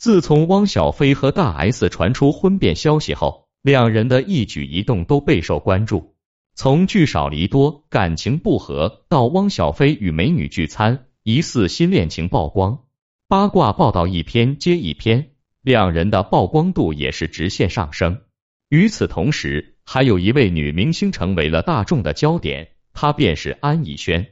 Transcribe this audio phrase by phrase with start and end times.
[0.00, 6.14] 自从汪小菲和大 S 传出婚变消息后，两人的一举一动都备受关注。
[6.54, 12.84] 从聚少离多、感情不和，到汪小菲与美女聚餐、疑似新恋情曝光，
[13.28, 18.22] 八卦报道一篇接一篇，两人的曝光度也是直线上升。
[18.70, 24.28] 与此同时，还有一位女明星成为了大众的焦点，她便是安以轩。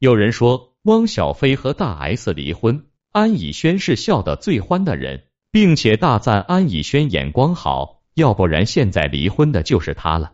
[0.00, 10.32] 有人说，汪小菲和大 S 离婚，安以轩是笑得最欢的人，并且大赞安以轩眼光好，要不然现在离婚的就是他了。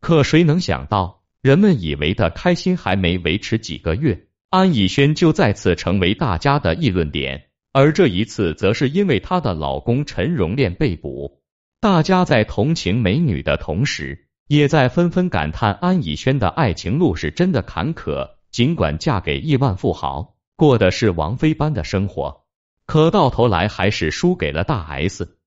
[0.00, 7.46] 可谁能想到，人们以为的开心还没维持几个月，安以轩就再次成为大家的议论点。
[7.72, 11.40] 而这一次，则是因为她的老公陈荣炼被捕。
[11.80, 18.30] 大家在同情美女的同时，也在纷纷感叹安以轩的爱情路是真的坎坷。
[18.50, 22.44] 尽管嫁给亿万富豪，过的是王菲般的生活，
[22.84, 25.38] 可到头来还是输给了大 S。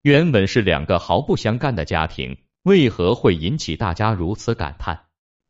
[0.00, 2.38] 原本是两个毫不相干的家庭。
[2.62, 5.00] 为何会引起大家如此感叹？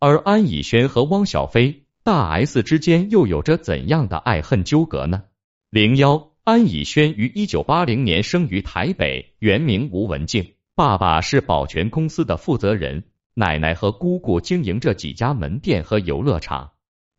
[0.01, 5.23] 而安以轩和汪小菲、大 S 之间又有着怎样的爱恨纠葛呢？
[5.71, 13.05] 零幺，安以轩于一九八零年生于台北，原名吴文静，爸爸是保全公司的负责人，
[13.35, 16.73] 奶奶和姑姑经营着几家门店和游乐场。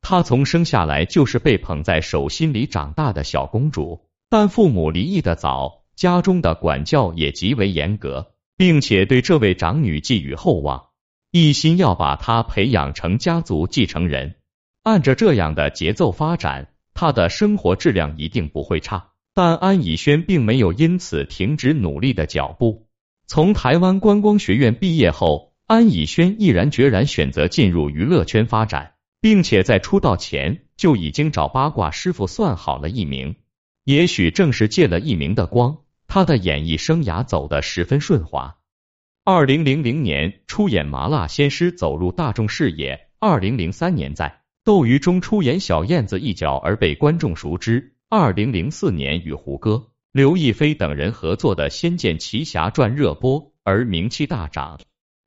[0.07, 8.27] 她从生下来就是被捧在手心里长大的小公主，但父母离异的早，家中的管教也极为严格。
[8.55, 10.89] 并且对这位长女寄予厚望，
[11.31, 14.35] 一心要把她培养成家族继承人。
[14.83, 19.09] 按着这样的节奏发展，她的生活质量一定不会差。
[19.33, 22.87] 但安以轩并没有因此停止努力的脚步。
[23.25, 28.93] 从台湾观光学院毕业后，安以轩毅然决然选择进入娱乐圈发展，
[29.25, 33.37] 并且在出道前就已经找八卦师傅算好了艺名。
[33.83, 35.79] 也许正是借了艺名的光。
[36.05, 38.57] 他的演艺生涯走得十分顺滑。
[39.23, 43.07] 二零零零年出演《麻辣鲜师》走入大众视野。
[43.17, 44.25] 二零零三年在
[44.63, 47.95] 《斗鱼》中出演小燕子一角而被观众熟知。
[48.09, 54.79] 二零零四年与胡歌、刘亦菲等人合作的《仙剑奇侠传》热播而名气大涨，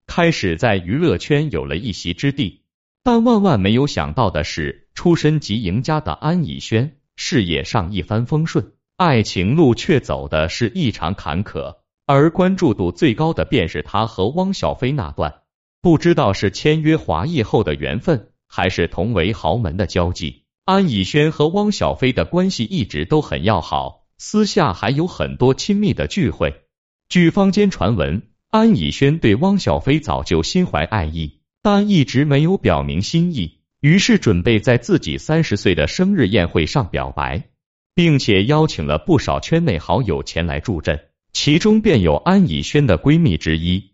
[0.06, 2.62] 开始在娱乐圈有了一席之地。
[3.02, 8.72] 但万万没有想到的是，出身极赢家的安以轩事业上一帆风顺。
[8.96, 15.42] 爱情路却走的是异常坎坷，而关注度最高的便是他和汪小菲那段，
[15.80, 20.42] 不知道是签约华谊后的缘分，还是同为豪门的交际。
[20.64, 26.62] 安以轩和汪小菲的关系一直都很要好，私下还有很多亲密的聚会。
[27.08, 31.37] 据坊间传闻，安以轩对汪小菲早就心怀爱意，
[31.70, 37.50] 但一直没有表明心意，于是准备在自己三十岁的生日宴会上表白。
[37.94, 43.90] 并且邀请了不少圈内好友前来助阵，其中便有安以轩的闺蜜之一。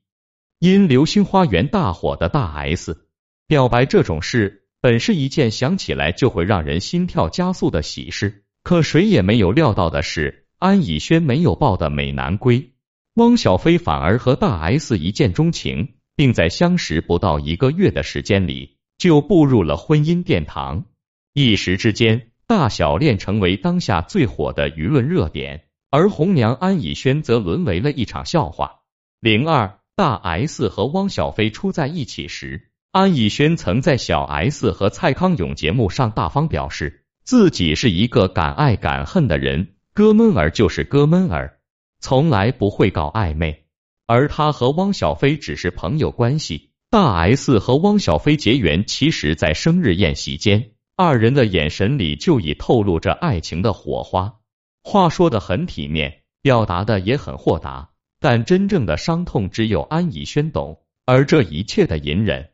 [0.61, 3.09] 因《流星花园》大火的大 S
[3.49, 8.45] 表白这种事，本是一件想起来就会让人心跳加速的喜事。
[8.63, 12.73] 可谁也没有料到的是，安以轩没有抱的美男归，
[13.15, 20.85] 汪小菲反而和大 S 一见钟情，并在相识不到一个月的时间里就步入了婚姻殿堂，
[21.33, 22.29] 一时之间。
[22.47, 28.81] 大小恋成为当下最火的舆论热点，而红娘安以轩则沦为了一场笑话。
[29.19, 41.61] 零二大 S 和汪小菲初在一起时，安以轩曾在小 S 和蔡康永节目上大方表示，自己是一个敢爱敢恨的人，哥们儿就是哥们儿，
[41.99, 43.64] 从来不会搞暧昧。
[44.07, 46.71] 而他和汪小菲只是朋友关系。
[46.91, 50.71] 大 S 和汪小菲结缘，其实在生日宴席间。
[50.97, 54.37] 二人的眼神里就已透露着爱情的火花，
[54.85, 60.79] 话说的很体面，表达的也很豁达，但真正的伤痛只有安以轩懂。
[61.05, 62.51] 而这一切的隐忍，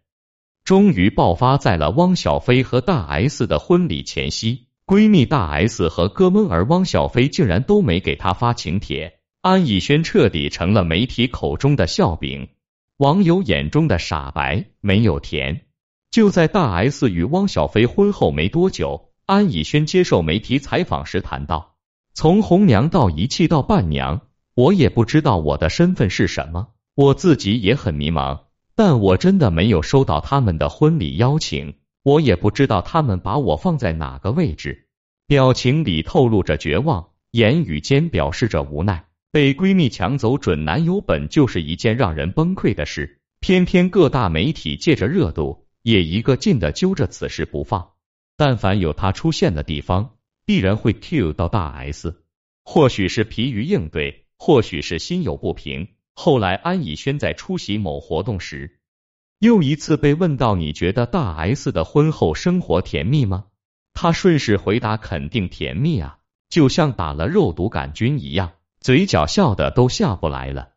[0.64, 4.68] 终于爆发在了汪小菲和大 S 的婚礼前夕。
[4.86, 12.50] 闺蜜大 S 和哥们儿汪小菲竟然都没给她发请帖，安以轩彻底成了媒体口中的笑柄，
[12.98, 15.62] 网友眼中的傻白，没有甜。
[16.10, 21.76] 就在大 S 与汪小菲婚后没多久，安以轩接受媒体采访时谈到
[22.12, 24.20] ：“从红娘到一气到伴娘，
[24.54, 28.40] 我也不知道我的身份是什么，我自己也很迷茫。
[28.74, 34.86] 但我真的没有收到他们的婚礼邀请，我也不知道他们把我放在哪个位置。”
[35.26, 39.06] 表情里透露着绝望，言语间表示着无奈。
[39.32, 45.66] 被闺蜜抢走准男友本就是一件让人崩溃的事，偏偏各大媒体借着热度。
[45.82, 47.92] 也一个劲的揪着此事不放，
[48.36, 52.22] 但凡有他出现的地方，必然会 Q 到大 S。
[52.64, 55.88] 或许是疲于应对，或许是心有不平。
[56.12, 58.78] 后来安以轩在出席某活动时，
[59.38, 63.46] 又一次被问到：“你觉得大 S 的婚后生活甜蜜吗？”
[63.94, 66.18] 他顺势回答：“肯定甜蜜啊，
[66.50, 70.70] 就像打了肉毒杆菌一样，嘴角笑的都下不来了。”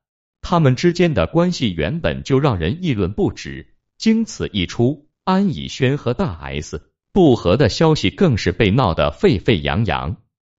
[0.46, 10.18] 他们之间的关系原本就让人议论不止，经此一出，安以轩和大 S 不和的消息更是被闹得沸沸扬扬。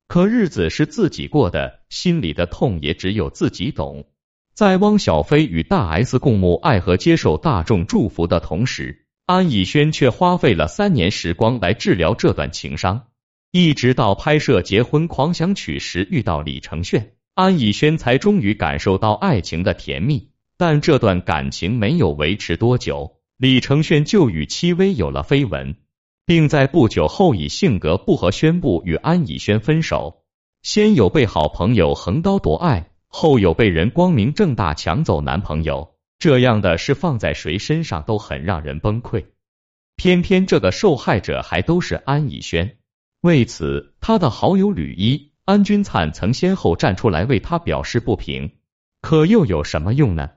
[0.08, 4.06] 可日子是自己过的，心里的痛也只有自己懂。
[4.54, 13.08] 在汪小菲与大 S 共沐爱河、接受大众祝福的同时，安以轩却花费了三年时光来治疗这段情伤。
[13.50, 17.12] 一直到拍摄《结婚狂想曲》时遇到李承铉。
[17.34, 25.74] 安以轩才终于感受到爱情的甜蜜，但这段感情没有维持多久，李承铉就与戚薇有了绯闻，
[26.24, 30.22] 并在不久后以性格不合宣布与安以轩分手。
[30.62, 39.24] 先有被好朋友横刀夺爱，后有被人光明正大抢走男朋友，这样的事放在谁身上都很让人崩溃。
[39.96, 42.78] 偏偏这个受害者还都是安以轩，
[43.20, 45.32] 为此他的好友吕一。
[45.44, 48.52] 安钧璨曾先后站出来为他表示不平，
[49.02, 50.30] 可又有什么用呢？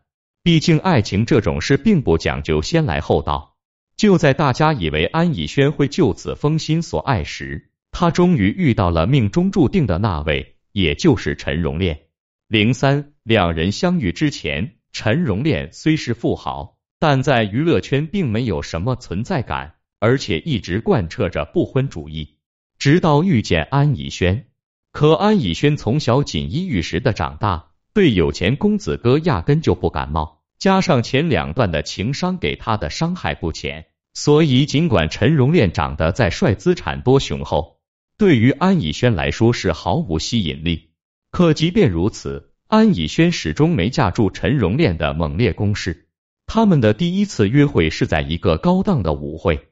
[0.43, 3.55] 毕竟爱情这种事并不讲究先来后到。
[3.95, 12.01] 就在大家以为安以轩会就此封心所爱时，他终于遇到了命中注定的那位，也就是陈荣炼。
[12.49, 22.35] 零三两人相遇之前，陈荣炼虽是富豪，但在娱乐圈并没有什么存在感，而且一直贯彻着不婚主义。
[22.77, 24.47] 直到遇见安以轩。
[24.91, 37.79] 可安以轩从小锦衣玉食的长大，对有钱公子哥压根就不感冒，加上前两段的情伤给他的伤害不浅，所以尽管陈荣炼长得再帅，资产多雄厚，
[38.17, 40.89] 对于安以轩来说是毫无吸引力。
[41.29, 46.07] 可即便如此，安以轩始终没架住陈荣炼的猛烈攻势。
[46.47, 49.67] 他们的第一次约会是在一个高档的舞会，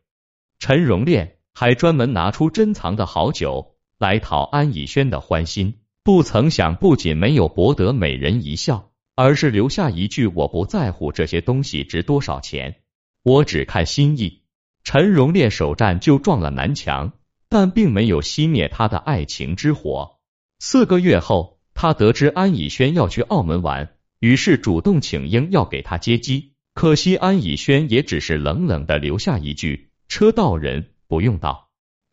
[0.59, 3.74] 陈荣炼还专门拿出珍藏的好酒。
[3.97, 12.81] 来讨安以轩的欢心，不曾想不仅没有博得美人一笑，而是留下一句：“我不在乎这些东西值多少钱，
[13.23, 14.41] 我只看心意。”
[14.83, 17.13] 陈荣烈首战就撞了南墙，
[17.49, 20.19] 但并没有熄灭他的爱情之火。
[20.59, 26.53] 四个月后，他得知安以轩要去澳门玩，于是主动请缨要给他接机。
[26.73, 31.64] 可惜安以轩也只是冷冷的留下一句：“车到人不用到。”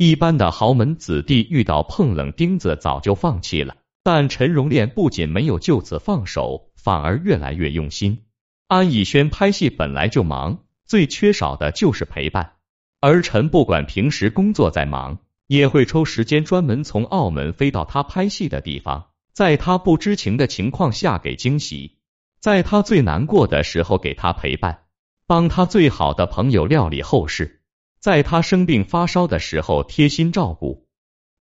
[0.04, 8.24] 一般的豪门子弟遇到碰冷钉子早就放弃了，但陈荣炼不仅没有就此放手，反而越来越用心。
[8.66, 12.54] 安以轩拍戏本来就忙，最缺少的就是陪伴，
[13.00, 21.98] 而陈不管平时工作再忙，也会抽时间专门从澳门飞到他拍戏的地方，在他不知情的情况下给惊喜，
[22.40, 24.80] 在他最难过的时候给他陪伴，
[25.28, 27.61] 帮他最好的朋友料理后事。
[28.02, 30.88] 在他生病发烧的时候贴心照顾，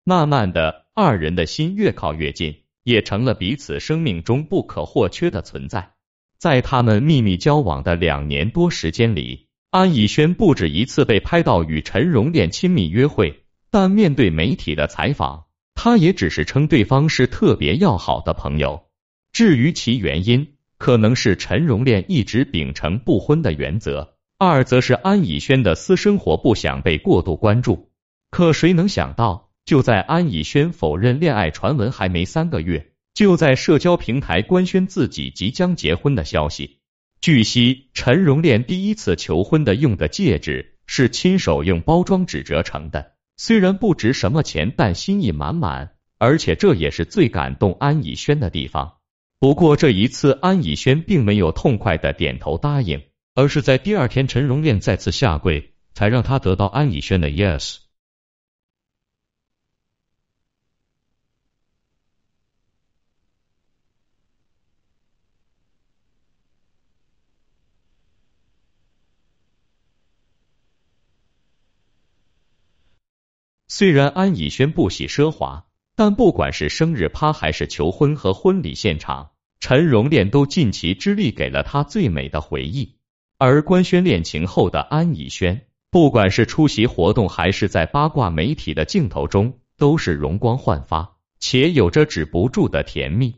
[0.05, 5.93] 慢慢的，二人的心越靠越近，也成了彼此生命中不可或缺的存在。
[6.37, 18.85] 在他们秘密交往的两年多时间里，安以轩不止一次被拍到与陈荣炼亲密约会，但面对媒体的采访，他也只是称对方是特别要好的朋友。
[19.33, 24.19] 至于其原因，可能是陈荣炼一直秉承不婚的原则。
[24.43, 27.91] 二则是安以轩的私生活不想被过度关注，
[28.31, 36.79] 可谁能想到，就在安以轩否认恋爱传闻还没三个月，就在社交平台官宣自己即将结婚的消息。
[37.21, 48.95] 据悉，陈荣炼第一次求婚的用的戒指是亲手用包装纸折成的，虽然不值什么钱，但心意满满，而且这也是最感动安以轩的地方。
[49.39, 53.03] 不过这一次，安以轩并没有痛快的点头答应。
[53.35, 57.79] 而是在第二天，陈荣炼再次下跪，才让他得到安以轩的 yes。
[73.67, 83.00] 虽然安以轩不喜奢华，但不管是生日趴还是求婚和婚礼现场，陈荣炼都尽其之力给了他最美的回忆。
[83.43, 93.37] 而官宣恋情后的安以轩，不管是出席活动还是在八卦媒体的镜头中，都是容光焕发，且有着止不住的甜蜜。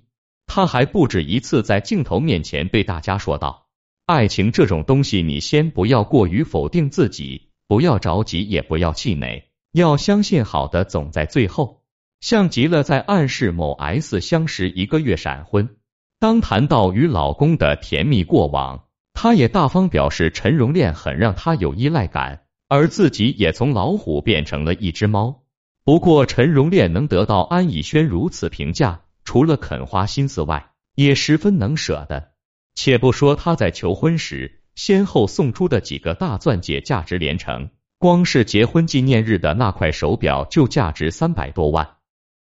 [0.49, 3.69] 他还不止一次在镜头面前对大家说道
[4.05, 11.85] ：“爱情这种东西，你先不要过于否定自己，不要着急，也不要气馁，要相信好的总在最后。”
[12.19, 15.77] 像极了在暗示某 S 相识一个月闪婚。
[16.19, 18.82] 当谈到与老公的甜蜜过往，
[19.23, 25.45] 他也大方表示陈荣炼很让他有依赖感，而自己也从老虎变成了一只猫。
[25.85, 32.33] 不过陈荣炼能得到安以轩如此评价，除了肯花心思外，也十分能舍得。
[32.75, 41.99] 且不说他在求婚时先后送出的几个大钻戒，价值连城，光是结婚纪念日的那块手表就价值三百多万。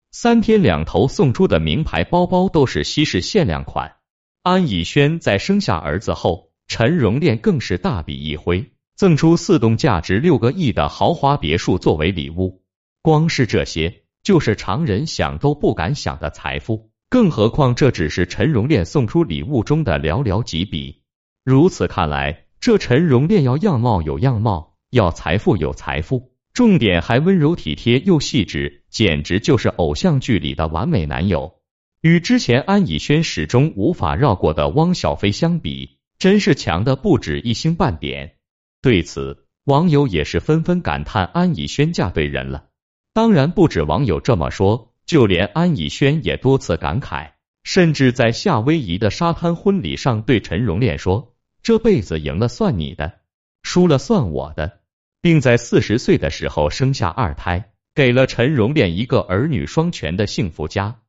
[0.09, 3.97] 三天两头送出的名牌包包都是稀世限量款。
[4.41, 12.63] 安以轩在生下儿子后，陈荣炼更是大笔一挥，赠出四栋价值六个亿的豪华别墅作为礼物。
[13.03, 16.89] 光是这些，就是常人想都不敢想的财富。
[17.11, 21.03] 更何况这只是陈荣炼送出礼物中的寥寥几笔。
[21.45, 26.31] 如此看来，这陈荣炼要样貌有样貌，要财富有财富。
[26.55, 31.53] 重点还温柔体贴又细致，简直就是偶像剧里的完美男友。
[32.01, 35.92] 与之前安以轩始终无法绕过的汪小菲相比，
[36.23, 38.37] 真是强的不止一星半点。
[38.81, 42.69] 对此，网友也是纷纷感叹安以轩嫁对人了。
[43.11, 47.31] 当然，不止网友这么说，就连安以轩也多次感慨，
[47.65, 53.19] 甚至在夏威夷的沙滩婚礼上对陈荣炼说：“这辈子赢了算你的，
[53.61, 54.79] 输了算我的。”
[55.19, 61.01] 并在四十岁的时候生下二胎，给了陈荣炼一个儿女双全的幸福家。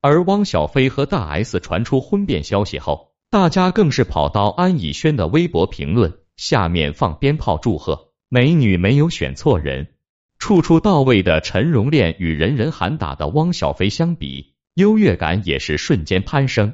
[0.00, 9.88] 而汪小菲和大 S 传出婚变消息后，大家更是跑到安以轩的微博评论下面放鞭炮祝贺，美女没有选错人。
[10.38, 16.72] 处处到位的陈荣炼与人人喊打的汪小菲相比，优越感也是瞬间攀升。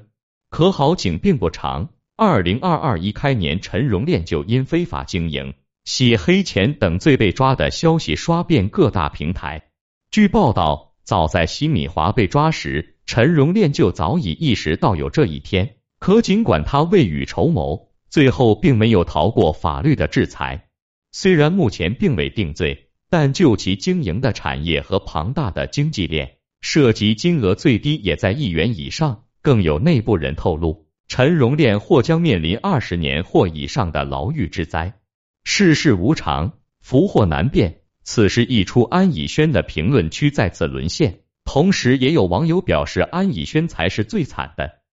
[0.49, 5.55] 可好景并不长，二零二二一开年，陈荣炼就因非法经营。
[5.85, 9.71] 洗黑钱等罪被抓的消息刷遍各大平台。
[10.13, 15.75] 据报道，早在奚米华被抓时，陈荣炼就早已意识到有这一天。
[16.05, 20.69] 可尽管他未雨绸缪，最后并没有逃过法律的制裁。
[21.13, 29.25] 虽然目前并未定罪，但就其经营的产业和庞大的经济链，涉及金额最低也在亿元以上。
[29.41, 34.93] 更有内部人透露，陈荣炼或将面临二十年或以上的牢狱之灾。
[35.45, 37.79] 世事无常，福祸难辨。
[38.03, 41.21] 此事一出，安以轩的评论区再次沦陷。
[41.47, 44.84] 同时，也有网友表示，安以轩才是最惨的。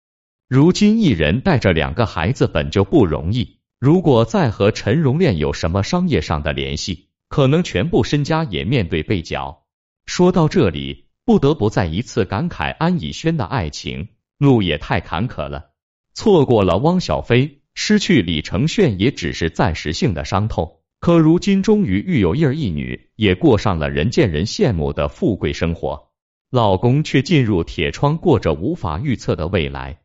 [0.53, 9.63] 如今，一人带着两个孩子本就不容易，如果再和陈荣炼有什么商业上的联系，可能全部身家也面对被缴。
[10.05, 15.69] 说到这里，不得不再一次感慨安以轩的爱情路也太坎坷了，
[16.13, 17.61] 错过了汪小菲。
[17.73, 26.09] 失去李承铉也只是暂时性的伤痛，可如今终于育有一儿一女，也过上了人见人羡慕的富贵生活。
[26.49, 30.00] 老公却进入铁窗，过着无法预测的未来。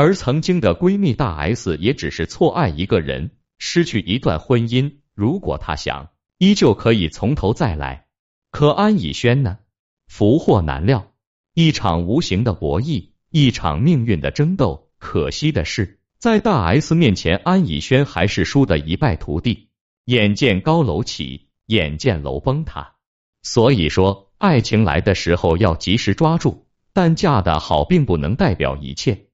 [0.00, 4.98] 而曾经的闺蜜大 S 也只是错爱一个人，失去一段婚姻。
[5.12, 8.06] 如果她想，依旧可以从头再来。
[8.52, 9.58] 可安以轩呢？
[10.06, 11.10] 福祸难料，
[11.52, 14.88] 一场无形的博弈，一场命运的争斗。
[14.98, 15.98] 可惜的是。
[16.20, 19.70] 在大 S 面前，安以轩还是输得一败涂地。
[20.04, 22.94] 眼见高楼起，眼见楼崩塌。
[23.42, 29.24] 所以说，爱情来的时候要及时抓住，但嫁得好并不能代表一切。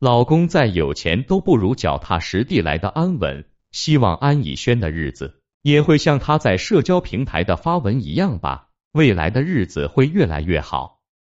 [0.00, 3.44] 老公再有钱都不如脚踏实地来的安稳。
[3.70, 10.99] 希望安以轩的日子也会像他在社交平台的发文一样吧，未来的日子会越来越好。